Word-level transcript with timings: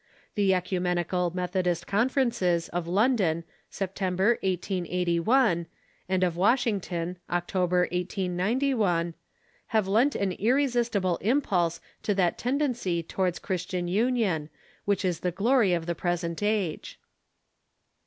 The 0.33 0.51
Oecumenical 0.55 1.29
Methodist 1.35 1.85
Conferences 1.85 2.69
of 2.69 2.87
London, 2.87 3.43
Septem 3.69 4.15
ber, 4.15 4.39
1881, 4.41 5.67
and 6.09 6.23
of 6.23 6.35
Washington, 6.35 7.19
October, 7.29 7.81
1891, 7.81 9.13
have 9.67 9.87
lent 9.87 10.15
an 10.15 10.31
irresistible 10.31 11.17
impulse 11.17 11.79
to 12.01 12.15
that 12.15 12.39
tendency 12.39 13.03
towards 13.03 13.37
Christian 13.37 13.87
union 13.87 14.49
which 14.85 15.05
is 15.05 15.19
the 15.19 15.29
glory 15.29 15.71
of 15.71 15.85
the 15.85 15.93
present 15.93 16.41
age. 16.41 16.99